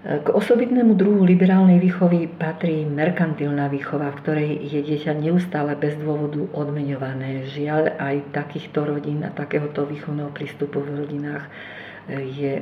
K 0.06 0.30
osobitnému 0.30 0.94
druhu 0.94 1.26
liberálnej 1.26 1.82
výchovy 1.82 2.30
patrí 2.30 2.86
merkantilná 2.86 3.66
výchova, 3.74 4.14
v 4.14 4.20
ktorej 4.22 4.50
je 4.62 4.86
dieťa 4.86 5.18
neustále 5.18 5.74
bez 5.74 5.98
dôvodu 5.98 6.46
odmeňované. 6.54 7.50
Žiaľ, 7.50 7.98
aj 7.98 8.30
takýchto 8.30 8.86
rodín 8.86 9.26
a 9.26 9.34
takéhoto 9.34 9.82
výchovného 9.90 10.30
prístupu 10.30 10.86
v 10.86 11.02
rodinách 11.02 11.50
e, 11.50 12.22
je 12.22 12.54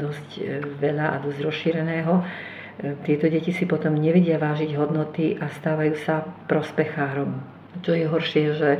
dosť 0.00 0.28
e, 0.40 0.42
veľa 0.80 1.06
a 1.12 1.16
dosť 1.20 1.38
rozšíreného. 1.44 2.12
E, 2.16 2.22
tieto 3.04 3.28
deti 3.28 3.52
si 3.52 3.68
potom 3.68 3.92
nevedia 3.92 4.40
vážiť 4.40 4.72
hodnoty 4.80 5.36
a 5.36 5.52
stávajú 5.52 6.00
sa 6.00 6.24
prospechárom. 6.48 7.44
Čo 7.84 7.92
je 7.92 8.08
horšie, 8.08 8.44
že 8.56 8.70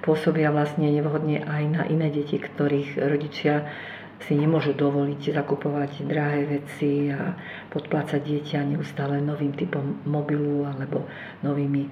pôsobia 0.00 0.48
vlastne 0.48 0.88
nevhodne 0.88 1.44
aj 1.44 1.62
na 1.68 1.82
iné 1.84 2.08
deti, 2.08 2.40
ktorých 2.40 2.96
rodičia 2.96 3.68
si 4.26 4.34
nemôžu 4.34 4.74
dovoliť 4.74 5.30
zakupovať 5.30 6.02
drahé 6.10 6.42
veci 6.46 7.06
a 7.10 7.38
podplácať 7.70 8.18
dieťa 8.18 8.74
neustále 8.74 9.22
novým 9.22 9.54
typom 9.54 10.02
mobilu 10.10 10.66
alebo 10.66 11.06
novými 11.46 11.86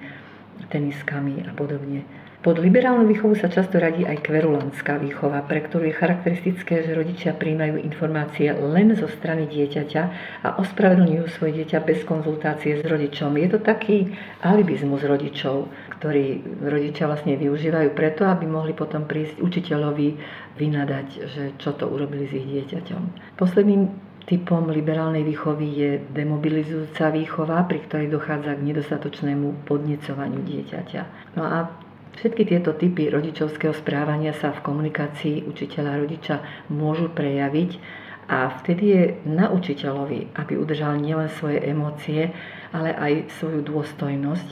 teniskami 0.67 1.47
a 1.47 1.51
podobne. 1.55 2.26
Pod 2.47 2.63
liberálnu 2.63 3.11
výchovu 3.11 3.35
sa 3.35 3.51
často 3.51 3.75
radí 3.75 4.07
aj 4.07 4.23
kverulantská 4.23 5.03
výchova, 5.03 5.43
pre 5.43 5.67
ktorú 5.67 5.83
je 5.91 5.99
charakteristické, 5.99 6.79
že 6.79 6.95
rodičia 6.95 7.35
príjmajú 7.35 7.75
informácie 7.83 8.55
len 8.55 8.95
zo 8.95 9.11
strany 9.11 9.51
dieťaťa 9.51 10.03
a 10.47 10.55
ospravedlňujú 10.55 11.27
svoje 11.27 11.59
dieťa 11.59 11.83
bez 11.83 12.07
konzultácie 12.07 12.79
s 12.79 12.87
rodičom. 12.87 13.35
Je 13.35 13.51
to 13.51 13.59
taký 13.59 14.15
alibizmus 14.39 15.03
rodičov, 15.03 15.67
ktorý 15.99 16.39
rodičia 16.63 17.11
vlastne 17.11 17.35
využívajú 17.35 17.91
preto, 17.91 18.23
aby 18.23 18.47
mohli 18.47 18.71
potom 18.71 19.03
prísť 19.03 19.43
učiteľovi 19.43 20.07
vynadať, 20.55 21.07
že 21.27 21.43
čo 21.59 21.75
to 21.75 21.91
urobili 21.91 22.31
s 22.31 22.33
ich 22.39 22.47
dieťaťom. 22.47 23.35
Posledným 23.35 23.91
typom 24.23 24.71
liberálnej 24.71 25.27
výchovy 25.27 25.67
je 25.75 25.91
demobilizujúca 26.15 27.11
výchova, 27.11 27.67
pri 27.67 27.83
ktorej 27.91 28.07
dochádza 28.07 28.55
k 28.55 28.71
nedostatočnému 28.71 29.67
podnecovaniu 29.67 30.39
dieťaťa. 30.47 31.35
No 31.35 31.43
a 31.43 31.86
Všetky 32.17 32.49
tieto 32.49 32.73
typy 32.73 33.13
rodičovského 33.13 33.77
správania 33.77 34.33
sa 34.33 34.49
v 34.49 34.65
komunikácii 34.65 35.45
učiteľa 35.45 35.89
a 35.93 36.01
rodiča 36.01 36.35
môžu 36.73 37.13
prejaviť 37.13 37.77
a 38.25 38.57
vtedy 38.57 38.83
je 38.89 39.03
na 39.29 39.53
učiteľovi, 39.53 40.33
aby 40.33 40.53
udržal 40.57 40.97
nielen 40.97 41.29
svoje 41.29 41.61
emócie, 41.61 42.33
ale 42.73 42.91
aj 42.97 43.37
svoju 43.37 43.61
dôstojnosť 43.61 44.49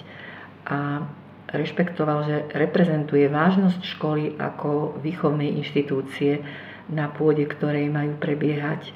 a 0.70 1.10
rešpektoval, 1.50 2.20
že 2.30 2.38
reprezentuje 2.54 3.26
vážnosť 3.34 3.82
školy 3.98 4.38
ako 4.38 5.02
výchovnej 5.02 5.58
inštitúcie, 5.58 6.46
na 6.94 7.10
pôde 7.10 7.50
ktorej 7.50 7.90
majú 7.90 8.14
prebiehať 8.22 8.94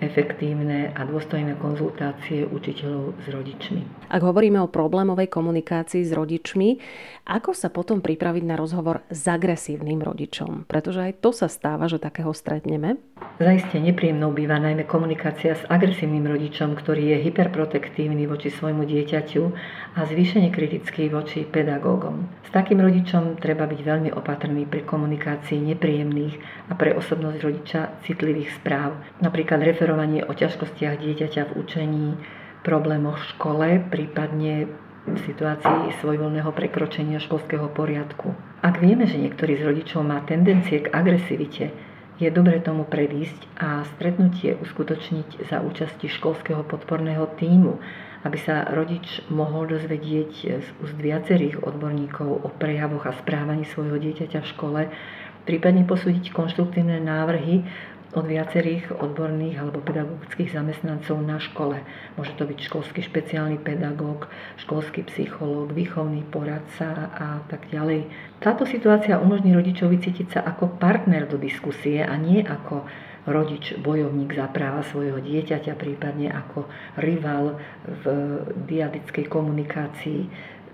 efektívne 0.00 0.90
a 0.96 1.04
dôstojné 1.04 1.60
konzultácie 1.60 2.48
učiteľov 2.48 3.20
s 3.20 3.26
rodičmi. 3.28 3.80
Ak 4.08 4.24
hovoríme 4.24 4.58
o 4.58 4.72
problémovej 4.72 5.28
komunikácii 5.28 6.02
s 6.02 6.10
rodičmi, 6.16 6.80
ako 7.28 7.52
sa 7.52 7.68
potom 7.68 8.00
pripraviť 8.00 8.44
na 8.48 8.56
rozhovor 8.56 9.04
s 9.12 9.28
agresívnym 9.28 10.00
rodičom? 10.00 10.66
Pretože 10.66 11.12
aj 11.12 11.12
to 11.22 11.30
sa 11.30 11.46
stáva, 11.46 11.86
že 11.86 12.00
takého 12.00 12.32
stretneme. 12.32 12.98
Zaiste 13.40 13.76
nepríjemnou 13.80 14.32
býva 14.32 14.56
najmä 14.56 14.88
komunikácia 14.88 15.56
s 15.56 15.64
agresívnym 15.68 16.24
rodičom, 16.28 16.76
ktorý 16.76 17.16
je 17.16 17.28
hyperprotektívny 17.28 18.24
voči 18.24 18.52
svojmu 18.52 18.84
dieťaťu 18.84 19.42
a 19.96 20.00
zvýšene 20.04 20.52
kritický 20.52 21.08
voči 21.08 21.44
pedagógom. 21.44 22.28
S 22.44 22.50
takým 22.52 22.80
rodičom 22.80 23.40
treba 23.40 23.64
byť 23.64 23.80
veľmi 23.80 24.10
opatrný 24.12 24.68
pri 24.68 24.84
komunikácii 24.84 25.56
nepríjemných 25.72 26.34
a 26.68 26.76
pre 26.76 26.92
osobnosť 26.96 27.38
rodiča 27.40 27.80
citlivých 28.04 28.60
správ. 28.60 28.96
Napríklad 29.24 29.64
refer- 29.64 29.90
referovanie 29.90 30.22
o 30.22 30.30
ťažkostiach 30.30 31.02
dieťaťa 31.02 31.50
v 31.50 31.56
učení, 31.58 32.08
problémoch 32.62 33.18
v 33.18 33.28
škole, 33.34 33.68
prípadne 33.90 34.70
v 35.02 35.18
situácii 35.26 35.98
svojvoľného 35.98 36.46
prekročenia 36.54 37.18
školského 37.18 37.66
poriadku. 37.74 38.30
Ak 38.62 38.78
vieme, 38.78 39.10
že 39.10 39.18
niektorý 39.18 39.58
z 39.58 39.66
rodičov 39.66 40.06
má 40.06 40.22
tendencie 40.22 40.86
k 40.86 40.92
agresivite, 40.94 41.74
je 42.20 42.28
dobre 42.28 42.60
tomu 42.60 42.84
predísť 42.84 43.40
a 43.56 43.80
stretnutie 43.96 44.52
uskutočniť 44.60 45.48
za 45.48 45.64
účasti 45.64 46.04
školského 46.12 46.60
podporného 46.68 47.24
týmu, 47.40 47.80
aby 48.28 48.36
sa 48.36 48.68
rodič 48.68 49.24
mohol 49.32 49.72
dozvedieť 49.72 50.32
z 50.60 50.90
viacerých 51.00 51.64
odborníkov 51.64 52.44
o 52.44 52.48
prejavoch 52.60 53.08
a 53.08 53.16
správaní 53.16 53.64
svojho 53.64 53.96
dieťaťa 53.96 54.40
v 54.44 54.50
škole, 54.52 54.80
prípadne 55.48 55.88
posúdiť 55.88 56.28
konštruktívne 56.36 57.00
návrhy 57.00 57.64
od 58.10 58.26
viacerých 58.26 58.90
odborných 58.90 59.62
alebo 59.62 59.78
pedagogických 59.78 60.50
zamestnancov 60.50 61.22
na 61.22 61.38
škole. 61.38 61.78
Môže 62.18 62.34
to 62.34 62.42
byť 62.42 62.58
školský 62.66 63.00
špeciálny 63.06 63.62
pedagóg, 63.62 64.26
školský 64.58 65.06
psychológ, 65.06 65.70
výchovný 65.70 66.26
poradca 66.26 67.14
a 67.14 67.28
tak 67.46 67.70
ďalej. 67.70 68.10
Táto 68.42 68.66
situácia 68.66 69.22
umožní 69.22 69.54
rodičovi 69.54 70.02
cítiť 70.02 70.28
sa 70.34 70.40
ako 70.42 70.74
partner 70.82 71.30
do 71.30 71.38
diskusie 71.38 72.02
a 72.02 72.18
nie 72.18 72.42
ako 72.42 72.82
rodič, 73.30 73.78
bojovník 73.78 74.34
za 74.34 74.50
práva 74.50 74.82
svojho 74.82 75.22
dieťaťa, 75.22 75.78
prípadne 75.78 76.34
ako 76.34 76.66
rival 76.98 77.62
v 77.86 78.04
diadickej 78.66 79.30
komunikácii, 79.30 80.20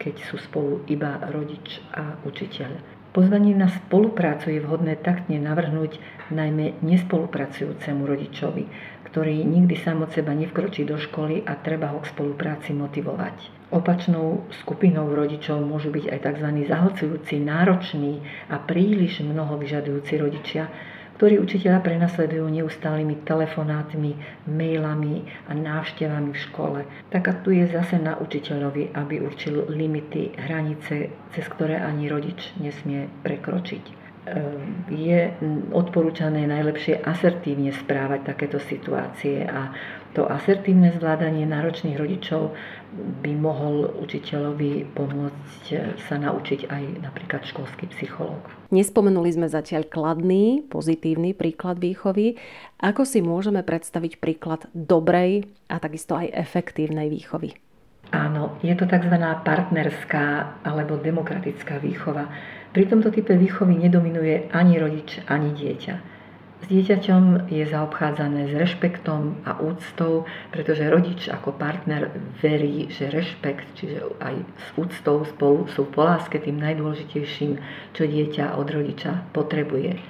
keď 0.01 0.15
sú 0.25 0.41
spolu 0.41 0.81
iba 0.89 1.21
rodič 1.29 1.85
a 1.93 2.17
učiteľ. 2.25 2.96
Pozvanie 3.17 3.57
na 3.57 3.73
spoluprácu 3.73 4.53
je 4.53 4.61
vhodné 4.61 5.01
taktne 5.01 5.41
navrhnúť 5.41 5.97
najmä 6.29 6.85
nespolupracujúcemu 6.85 8.05
rodičovi, 8.05 8.69
ktorý 9.09 9.41
nikdy 9.41 9.73
sám 9.73 10.05
od 10.05 10.13
seba 10.13 10.37
nevkročí 10.37 10.85
do 10.85 11.01
školy 11.01 11.41
a 11.49 11.57
treba 11.57 11.97
ho 11.97 12.05
k 12.05 12.13
spolupráci 12.13 12.77
motivovať. 12.77 13.73
Opačnou 13.73 14.45
skupinou 14.61 15.09
rodičov 15.17 15.65
môžu 15.65 15.97
byť 15.97 16.13
aj 16.13 16.19
tzv. 16.29 16.49
zahlcujúci, 16.69 17.41
nároční 17.41 18.21
a 18.53 18.61
príliš 18.61 19.25
mnoho 19.25 19.57
vyžadujúci 19.57 20.21
rodičia, 20.21 20.69
ktorí 21.17 21.41
učiteľa 21.41 21.81
prenasledujú 21.81 22.45
neustálými 22.53 23.25
telefonátmi, 23.25 24.13
mailami 24.47 25.25
a 25.49 25.57
návštevami 25.57 26.31
v 26.37 26.43
škole. 26.53 26.81
Tak 27.09 27.23
a 27.27 27.33
tu 27.41 27.57
je 27.57 27.65
zase 27.67 27.97
na 27.97 28.21
učiteľovi, 28.21 28.93
aby 28.93 29.25
určil 29.25 29.65
limity, 29.73 30.37
hranice, 30.37 31.11
cez 31.33 31.45
ktoré 31.49 31.81
ani 31.81 32.13
rodič 32.13 32.53
nesmie 32.61 33.09
prekročiť. 33.25 34.07
Ehm, 34.27 34.91
je 34.91 35.31
odporúčané 35.71 36.51
najlepšie 36.51 36.99
asertívne 36.99 37.71
správať 37.71 38.35
takéto 38.35 38.59
situácie 38.59 39.47
a 39.47 39.71
to 40.17 40.25
asertívne 40.25 40.89
zvládanie 40.97 41.45
náročných 41.45 42.01
rodičov 42.01 42.57
by 43.21 43.33
mohol 43.37 43.93
učiteľovi 44.01 44.89
pomôcť 44.97 45.65
sa 46.09 46.17
naučiť 46.17 46.73
aj 46.73 47.05
napríklad 47.05 47.45
školský 47.45 47.93
psychológ. 47.93 48.41
Nespomenuli 48.73 49.37
sme 49.37 49.53
zatiaľ 49.53 49.85
kladný, 49.85 50.65
pozitívny 50.73 51.37
príklad 51.37 51.77
výchovy. 51.77 52.41
Ako 52.81 53.05
si 53.05 53.21
môžeme 53.21 53.61
predstaviť 53.61 54.17
príklad 54.17 54.65
dobrej 54.73 55.45
a 55.69 55.77
takisto 55.77 56.17
aj 56.17 56.33
efektívnej 56.33 57.13
výchovy? 57.13 57.53
Áno, 58.17 58.57
je 58.65 58.73
to 58.73 58.89
tzv. 58.89 59.21
partnerská 59.21 60.63
alebo 60.65 60.97
demokratická 60.97 61.77
výchova. 61.77 62.33
Pri 62.73 62.89
tomto 62.89 63.13
type 63.13 63.37
výchovy 63.37 63.77
nedominuje 63.77 64.49
ani 64.55 64.81
rodič, 64.81 65.21
ani 65.29 65.53
dieťa. 65.53 66.16
S 66.57 66.73
dieťaťom 66.73 67.53
je 67.53 67.69
zaobchádzané 67.69 68.49
s 68.49 68.57
rešpektom 68.57 69.45
a 69.45 69.61
úctou, 69.61 70.25
pretože 70.49 70.89
rodič 70.89 71.29
ako 71.29 71.53
partner 71.53 72.09
verí, 72.41 72.89
že 72.89 73.13
rešpekt, 73.13 73.77
čiže 73.77 74.01
aj 74.25 74.41
s 74.41 74.67
úctou 74.81 75.29
spolu 75.29 75.69
sú 75.69 75.85
po 75.93 76.09
láske 76.09 76.41
tým 76.41 76.57
najdôležitejším, 76.57 77.61
čo 77.93 78.03
dieťa 78.09 78.57
od 78.57 78.73
rodiča 78.73 79.29
potrebuje. 79.37 80.01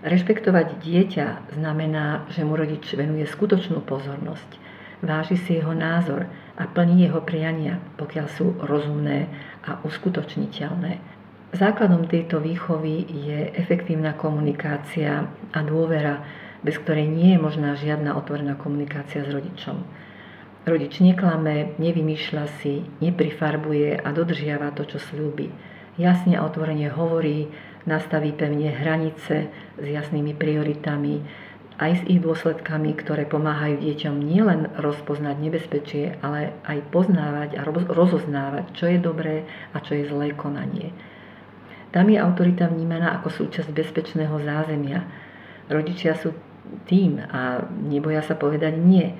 Rešpektovať 0.00 0.80
dieťa 0.80 1.52
znamená, 1.60 2.24
že 2.32 2.40
mu 2.40 2.56
rodič 2.56 2.88
venuje 2.96 3.28
skutočnú 3.28 3.84
pozornosť, 3.84 4.56
váži 5.04 5.36
si 5.36 5.60
jeho 5.60 5.76
názor 5.76 6.24
a 6.56 6.64
plní 6.64 7.04
jeho 7.04 7.20
priania, 7.20 7.84
pokiaľ 8.00 8.26
sú 8.32 8.56
rozumné 8.64 9.28
a 9.68 9.76
uskutočniteľné. 9.84 11.09
Základom 11.50 12.06
tejto 12.06 12.38
výchovy 12.38 13.10
je 13.10 13.50
efektívna 13.58 14.14
komunikácia 14.14 15.26
a 15.50 15.58
dôvera, 15.66 16.22
bez 16.62 16.78
ktorej 16.78 17.10
nie 17.10 17.34
je 17.34 17.42
možná 17.42 17.74
žiadna 17.74 18.14
otvorená 18.14 18.54
komunikácia 18.54 19.26
s 19.26 19.34
rodičom. 19.34 19.82
Rodič 20.62 21.02
neklame, 21.02 21.74
nevymýšľa 21.82 22.44
si, 22.62 22.86
neprifarbuje 23.02 23.98
a 23.98 24.08
dodržiava 24.14 24.70
to, 24.78 24.86
čo 24.86 25.02
slúbi. 25.02 25.50
Jasne 25.98 26.38
a 26.38 26.46
otvorene 26.46 26.86
hovorí, 26.86 27.50
nastaví 27.82 28.30
pevne 28.30 28.70
hranice 28.70 29.50
s 29.74 29.84
jasnými 29.90 30.38
prioritami, 30.38 31.26
aj 31.82 31.92
s 31.98 32.02
ich 32.06 32.22
dôsledkami, 32.22 32.94
ktoré 32.94 33.26
pomáhajú 33.26 33.82
deťom 33.82 34.22
nielen 34.22 34.70
rozpoznať 34.78 35.36
nebezpečie, 35.42 36.14
ale 36.22 36.54
aj 36.62 36.78
poznávať 36.94 37.58
a 37.58 37.66
rozoznávať, 37.90 38.70
čo 38.76 38.86
je 38.86 39.02
dobré 39.02 39.50
a 39.74 39.82
čo 39.82 39.98
je 39.98 40.06
zlé 40.06 40.30
konanie. 40.38 40.94
Tam 41.90 42.06
je 42.06 42.22
autorita 42.22 42.70
vnímaná 42.70 43.18
ako 43.18 43.28
súčasť 43.44 43.70
bezpečného 43.74 44.38
zázemia. 44.46 45.02
Rodičia 45.66 46.14
sú 46.14 46.30
tým 46.86 47.18
a 47.18 47.66
neboja 47.66 48.22
sa 48.22 48.38
povedať 48.38 48.78
nie. 48.78 49.10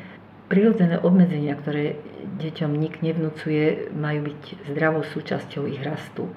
Prirodzené 0.47 0.99
obmedzenia, 1.03 1.59
ktoré 1.59 1.99
deťom 2.39 2.71
nik 2.75 3.03
nevnúcuje, 3.03 3.91
majú 3.95 4.31
byť 4.31 4.71
zdravou 4.71 5.03
súčasťou 5.03 5.67
ich 5.67 5.83
rastu. 5.83 6.31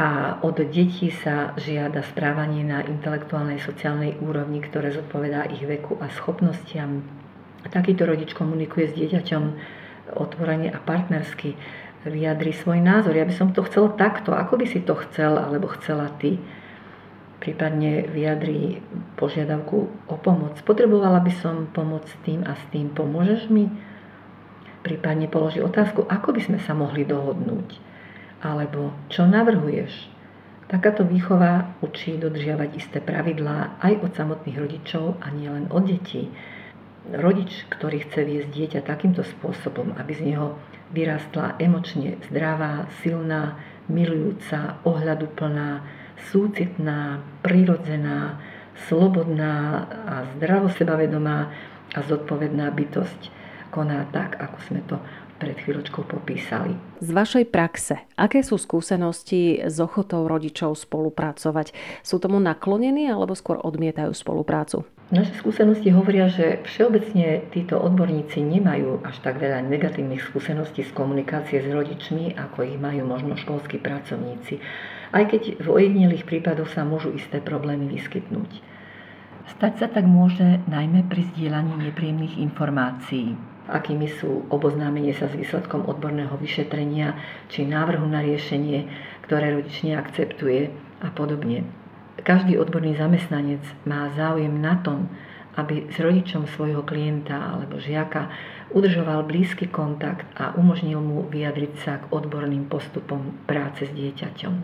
A 0.00 0.40
od 0.40 0.56
detí 0.56 1.12
sa 1.12 1.52
žiada 1.60 2.00
správanie 2.00 2.64
na 2.64 2.80
intelektuálnej 2.80 3.60
sociálnej 3.60 4.16
úrovni, 4.20 4.64
ktoré 4.64 4.92
zodpovedá 4.96 5.48
ich 5.52 5.60
veku 5.60 6.00
a 6.00 6.08
schopnostiam. 6.08 7.04
Takýto 7.68 8.08
rodič 8.08 8.32
komunikuje 8.32 8.88
s 8.88 8.96
dieťaťom 8.96 9.44
otvorene 10.16 10.72
a 10.72 10.78
partnersky 10.80 11.52
vyjadri 12.04 12.56
svoj 12.56 12.80
názor. 12.80 13.12
Ja 13.12 13.28
by 13.28 13.34
som 13.36 13.52
to 13.52 13.60
chcel 13.68 13.92
takto, 13.96 14.32
ako 14.32 14.56
by 14.56 14.66
si 14.68 14.80
to 14.80 14.96
chcel 15.08 15.36
alebo 15.36 15.68
chcela 15.76 16.08
ty. 16.16 16.40
Prípadne 17.40 18.04
vyjadri 18.08 18.84
požiadavku 19.16 19.78
o 20.08 20.16
pomoc. 20.20 20.60
Potrebovala 20.64 21.24
by 21.24 21.32
som 21.40 21.68
pomoc 21.72 22.04
s 22.04 22.16
tým 22.24 22.44
a 22.44 22.52
s 22.52 22.62
tým. 22.68 22.92
Pomôžeš 22.92 23.48
mi? 23.48 23.68
Prípadne 24.80 25.28
položí 25.28 25.60
otázku, 25.60 26.04
ako 26.08 26.36
by 26.36 26.40
sme 26.40 26.58
sa 26.60 26.72
mohli 26.72 27.04
dohodnúť. 27.04 27.80
Alebo 28.40 28.96
čo 29.12 29.28
navrhuješ? 29.28 30.08
Takáto 30.70 31.02
výchova 31.02 31.76
učí 31.82 32.16
dodržiavať 32.16 32.70
isté 32.78 33.02
pravidlá 33.02 33.82
aj 33.82 34.06
od 34.06 34.10
samotných 34.14 34.56
rodičov 34.56 35.18
a 35.20 35.28
nielen 35.34 35.68
od 35.68 35.84
detí. 35.84 36.30
Rodič, 37.10 37.66
ktorý 37.72 38.06
chce 38.06 38.20
viesť 38.22 38.48
dieťa 38.54 38.80
takýmto 38.86 39.26
spôsobom, 39.26 39.98
aby 39.98 40.12
z 40.14 40.30
neho 40.32 40.54
vyrastla 40.90 41.58
emočne 41.58 42.18
zdravá, 42.30 42.90
silná, 43.02 43.58
milujúca, 43.90 44.78
ohľaduplná, 44.86 45.82
súcitná, 46.30 47.22
prirodzená, 47.42 48.38
slobodná 48.86 49.86
a 50.06 50.14
zdravo 50.36 50.70
a 51.90 51.98
zodpovedná 52.06 52.70
bytosť 52.70 53.20
koná 53.70 54.06
tak, 54.10 54.38
ako 54.38 54.58
sme 54.66 54.80
to 54.86 54.98
pred 55.40 55.56
chvíľočkou 55.56 56.04
popísali. 56.04 56.76
Z 57.00 57.10
vašej 57.16 57.48
praxe, 57.48 58.04
aké 58.12 58.44
sú 58.44 58.60
skúsenosti 58.60 59.64
s 59.64 59.80
ochotou 59.80 60.28
rodičov 60.28 60.76
spolupracovať? 60.76 61.72
Sú 62.04 62.20
tomu 62.20 62.36
naklonení 62.36 63.08
alebo 63.08 63.32
skôr 63.32 63.56
odmietajú 63.56 64.12
spoluprácu? 64.12 64.84
Naše 65.10 65.42
skúsenosti 65.42 65.90
hovoria, 65.90 66.30
že 66.30 66.62
všeobecne 66.62 67.42
títo 67.50 67.82
odborníci 67.82 68.38
nemajú 68.46 69.02
až 69.02 69.18
tak 69.26 69.42
veľa 69.42 69.66
negatívnych 69.66 70.22
skúseností 70.22 70.86
z 70.86 70.94
komunikácie 70.94 71.58
s 71.58 71.66
rodičmi, 71.66 72.38
ako 72.38 72.62
ich 72.62 72.78
majú 72.78 73.10
možno 73.10 73.34
školskí 73.34 73.82
pracovníci. 73.82 74.62
Aj 75.10 75.26
keď 75.26 75.58
v 75.58 75.66
ojedinelých 75.66 76.22
prípadoch 76.22 76.70
sa 76.70 76.86
môžu 76.86 77.10
isté 77.10 77.42
problémy 77.42 77.90
vyskytnúť. 77.90 78.62
Stať 79.58 79.82
sa 79.82 79.86
tak 79.90 80.06
môže 80.06 80.62
najmä 80.70 81.02
pri 81.10 81.26
zdieľaní 81.34 81.90
nepríjemných 81.90 82.38
informácií, 82.38 83.34
akými 83.66 84.06
sú 84.14 84.46
oboznámenie 84.46 85.10
sa 85.10 85.26
s 85.26 85.34
výsledkom 85.34 85.90
odborného 85.90 86.38
vyšetrenia 86.38 87.18
či 87.50 87.66
návrhu 87.66 88.06
na 88.06 88.22
riešenie, 88.22 88.86
ktoré 89.26 89.58
rodič 89.58 89.82
neakceptuje 89.82 90.70
a 91.02 91.10
podobne. 91.10 91.79
Každý 92.20 92.60
odborný 92.60 93.00
zamestnanec 93.00 93.64
má 93.88 94.12
záujem 94.12 94.52
na 94.60 94.76
tom, 94.84 95.08
aby 95.56 95.90
s 95.90 95.98
rodičom 95.98 96.46
svojho 96.46 96.86
klienta 96.86 97.34
alebo 97.34 97.80
žiaka 97.82 98.30
udržoval 98.70 99.26
blízky 99.26 99.66
kontakt 99.66 100.28
a 100.38 100.54
umožnil 100.54 101.02
mu 101.02 101.26
vyjadriť 101.26 101.72
sa 101.82 101.98
k 101.98 102.08
odborným 102.14 102.70
postupom 102.70 103.34
práce 103.50 103.88
s 103.88 103.92
dieťaťom. 103.92 104.54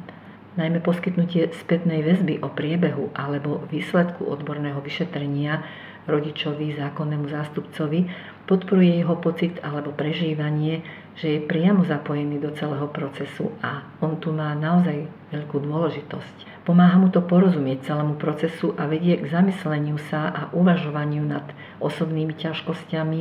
Najmä 0.57 0.81
poskytnutie 0.81 1.53
spätnej 1.53 2.01
väzby 2.01 2.41
o 2.41 2.49
priebehu 2.49 3.13
alebo 3.13 3.67
výsledku 3.69 4.25
odborného 4.25 4.81
vyšetrenia 4.81 5.61
rodičovi, 6.09 6.81
zákonnému 6.81 7.29
zástupcovi, 7.29 8.09
podporuje 8.47 9.03
jeho 9.03 9.19
pocit 9.19 9.59
alebo 9.61 9.91
prežívanie, 9.91 10.87
že 11.19 11.37
je 11.37 11.41
priamo 11.43 11.83
zapojený 11.83 12.39
do 12.39 12.55
celého 12.55 12.87
procesu 12.89 13.51
a 13.61 13.83
on 13.99 14.17
tu 14.23 14.31
má 14.31 14.55
naozaj 14.55 15.11
veľkú 15.35 15.63
dôležitosť. 15.67 16.67
Pomáha 16.67 16.99
mu 16.99 17.11
to 17.15 17.23
porozumieť 17.23 17.95
celému 17.95 18.19
procesu 18.19 18.75
a 18.75 18.91
vedie 18.91 19.19
k 19.23 19.31
zamysleniu 19.31 19.99
sa 20.11 20.31
a 20.31 20.43
uvažovaniu 20.51 21.23
nad 21.23 21.47
osobnými 21.79 22.35
ťažkosťami 22.35 23.21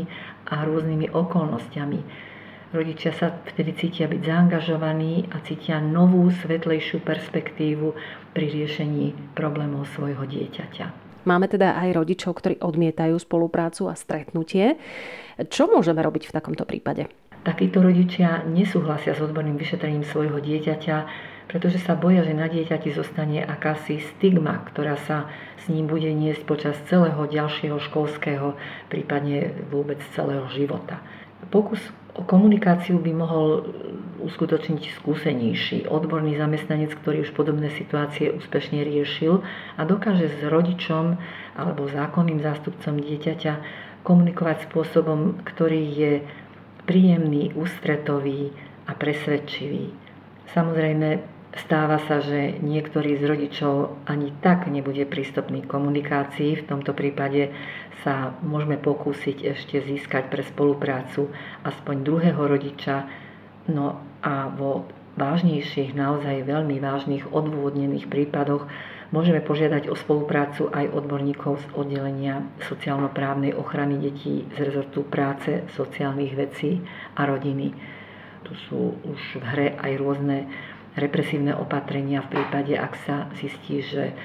a 0.49 0.55
rôznymi 0.65 1.13
okolnostiami. 1.13 1.99
Rodičia 2.73 3.13
sa 3.15 3.31
vtedy 3.31 3.77
cítia 3.77 4.09
byť 4.09 4.21
zaangažovaní 4.25 5.29
a 5.31 5.39
cítia 5.45 5.79
novú, 5.79 6.27
svetlejšiu 6.27 7.05
perspektívu 7.05 7.95
pri 8.33 8.45
riešení 8.51 9.37
problémov 9.37 9.87
svojho 9.93 10.27
dieťaťa. 10.27 11.04
Máme 11.25 11.49
teda 11.49 11.73
aj 11.81 11.97
rodičov, 11.97 12.37
ktorí 12.37 12.61
odmietajú 12.61 13.17
spoluprácu 13.17 13.89
a 13.89 13.97
stretnutie. 13.97 14.77
Čo 15.41 15.65
môžeme 15.65 16.05
robiť 16.05 16.29
v 16.29 16.35
takomto 16.37 16.63
prípade? 16.69 17.09
Takíto 17.41 17.81
rodičia 17.81 18.45
nesúhlasia 18.45 19.13
s 19.13 19.21
odborným 19.21 19.57
vyšetrením 19.57 20.05
svojho 20.05 20.37
dieťaťa, 20.41 20.97
pretože 21.49 21.77
sa 21.81 21.93
boja, 21.93 22.25
že 22.25 22.33
na 22.33 22.49
dieťati 22.49 22.89
zostane 22.93 23.41
akási 23.45 24.01
stigma, 24.01 24.65
ktorá 24.69 24.97
sa 25.05 25.29
s 25.61 25.69
ním 25.69 25.85
bude 25.85 26.09
niesť 26.09 26.41
počas 26.45 26.77
celého 26.89 27.25
ďalšieho 27.25 27.77
školského, 27.89 28.57
prípadne 28.89 29.53
vôbec 29.69 30.01
celého 30.17 30.45
života. 30.53 31.01
Pokus 31.53 31.81
komunikáciu 32.23 32.95
by 33.03 33.11
mohol 33.11 33.67
uskutočniť 34.23 34.95
skúsenejší 35.03 35.91
odborný 35.91 36.39
zamestnanec, 36.39 36.95
ktorý 37.03 37.27
už 37.27 37.35
podobné 37.35 37.67
situácie 37.75 38.31
úspešne 38.31 38.79
riešil 38.87 39.43
a 39.75 39.81
dokáže 39.83 40.31
s 40.31 40.39
rodičom 40.47 41.19
alebo 41.59 41.91
zákonným 41.91 42.39
zástupcom 42.39 42.95
dieťaťa 42.95 43.53
komunikovať 44.07 44.71
spôsobom, 44.71 45.43
ktorý 45.43 45.81
je 45.91 46.13
príjemný, 46.87 47.51
ústretový 47.57 48.55
a 48.87 48.95
presvedčivý. 48.95 49.91
Samozrejme, 50.53 51.34
stáva 51.63 52.03
sa, 52.03 52.19
že 52.19 52.59
niektorý 52.59 53.15
z 53.19 53.23
rodičov 53.23 54.03
ani 54.09 54.35
tak 54.43 54.67
nebude 54.67 55.07
prístupný 55.07 55.63
komunikácii. 55.63 56.59
V 56.59 56.67
tomto 56.67 56.91
prípade 56.91 57.55
sa 58.03 58.35
môžeme 58.43 58.75
pokúsiť 58.75 59.55
ešte 59.55 59.79
získať 59.79 60.27
pre 60.27 60.43
spoluprácu 60.43 61.31
aspoň 61.63 61.95
druhého 62.03 62.41
rodiča. 62.43 63.07
No 63.71 64.03
a 64.19 64.51
vo 64.51 64.85
vážnejších, 65.15 65.95
naozaj 65.95 66.43
veľmi 66.43 66.77
vážnych 66.83 67.31
odôvodnených 67.31 68.11
prípadoch 68.11 68.67
Môžeme 69.13 69.37
požiadať 69.37 69.85
o 69.87 69.95
spoluprácu 69.95 70.67
aj 70.73 70.89
odborníkov 70.89 71.61
z 71.61 71.65
oddelenia 71.77 72.41
sociálno-právnej 72.65 73.53
ochrany 73.53 74.01
detí 74.01 74.49
z 74.57 74.65
rezortu 74.65 75.05
práce, 75.05 75.61
sociálnych 75.77 76.33
vecí 76.33 76.81
a 77.13 77.29
rodiny. 77.29 77.69
Tu 78.43 78.51
sú 78.65 78.97
už 79.05 79.21
v 79.39 79.43
hre 79.45 79.67
aj 79.77 79.91
rôzne 80.01 80.49
represívne 80.95 81.55
opatrenia 81.55 82.23
v 82.23 82.39
prípade, 82.39 82.73
ak 82.75 82.93
sa 83.03 83.27
zistí, 83.35 83.83
že 83.83 84.15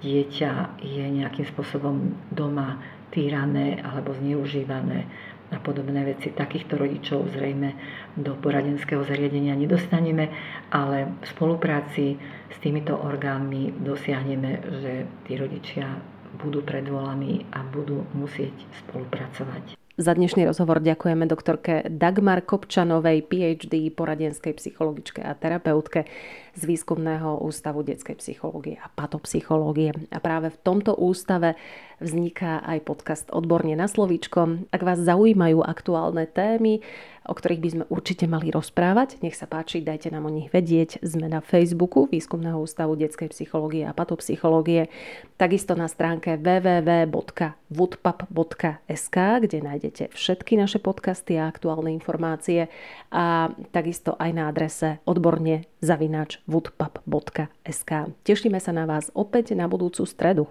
dieťa 0.00 0.80
je 0.80 1.04
nejakým 1.04 1.46
spôsobom 1.50 2.16
doma 2.32 2.80
týrané 3.10 3.82
alebo 3.82 4.14
zneužívané 4.16 5.06
a 5.50 5.58
podobné 5.58 6.06
veci. 6.06 6.30
Takýchto 6.30 6.78
rodičov 6.78 7.34
zrejme 7.34 7.74
do 8.14 8.38
poradenského 8.38 9.02
zariadenia 9.02 9.58
nedostaneme, 9.58 10.30
ale 10.70 11.18
v 11.18 11.26
spolupráci 11.26 12.14
s 12.46 12.56
týmito 12.62 12.94
orgánmi 12.94 13.74
dosiahneme, 13.82 14.50
že 14.78 14.92
tí 15.26 15.34
rodičia 15.34 15.98
budú 16.38 16.62
predvolaní 16.62 17.50
a 17.50 17.66
budú 17.66 18.06
musieť 18.14 18.54
spolupracovať. 18.86 19.79
Za 19.98 20.14
dnešný 20.14 20.46
rozhovor 20.46 20.78
ďakujeme 20.78 21.26
doktorke 21.26 21.82
Dagmar 21.90 22.46
Kopčanovej, 22.46 23.26
PhD, 23.26 23.90
poradenskej 23.90 24.54
psychologičke 24.54 25.18
a 25.18 25.34
terapeutke 25.34 26.06
z 26.54 26.62
Výskumného 26.62 27.42
ústavu 27.42 27.82
detskej 27.82 28.14
psychológie 28.22 28.78
a 28.78 28.86
patopsychológie. 28.86 29.90
A 30.14 30.22
práve 30.22 30.54
v 30.54 30.60
tomto 30.62 30.94
ústave 30.94 31.58
vzniká 31.98 32.62
aj 32.62 32.86
podcast 32.86 33.26
Odborne 33.34 33.74
na 33.74 33.90
slovíčko. 33.90 34.62
Ak 34.70 34.86
vás 34.86 35.02
zaujímajú 35.02 35.58
aktuálne 35.58 36.30
témy, 36.30 36.86
o 37.30 37.38
ktorých 37.38 37.62
by 37.62 37.70
sme 37.70 37.86
určite 37.86 38.26
mali 38.26 38.50
rozprávať. 38.50 39.22
Nech 39.22 39.38
sa 39.38 39.46
páči, 39.46 39.86
dajte 39.86 40.10
nám 40.10 40.26
o 40.26 40.34
nich 40.34 40.50
vedieť. 40.50 40.98
Sme 41.06 41.30
na 41.30 41.38
Facebooku 41.38 42.10
Výskumného 42.10 42.58
ústavu 42.58 42.98
detskej 42.98 43.30
psychológie 43.30 43.86
a 43.86 43.94
patopsychológie. 43.94 44.90
Takisto 45.38 45.78
na 45.78 45.86
stránke 45.86 46.34
www.woodpap.sk, 46.34 49.16
kde 49.46 49.58
nájdete 49.62 50.10
všetky 50.10 50.58
naše 50.58 50.82
podcasty 50.82 51.38
a 51.38 51.46
aktuálne 51.46 51.94
informácie 51.94 52.66
a 53.14 53.54
takisto 53.70 54.18
aj 54.18 54.30
na 54.34 54.50
adrese 54.50 54.98
odborne 55.06 55.70
zavinač 55.78 56.42
woodpap.sk. 56.50 57.90
Tešíme 58.26 58.58
sa 58.58 58.74
na 58.74 58.90
vás 58.90 59.14
opäť 59.14 59.54
na 59.54 59.70
budúcu 59.70 60.02
stredu. 60.02 60.50